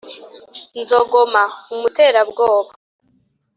[0.79, 1.43] nzogoma:
[1.73, 2.71] umuterabwoba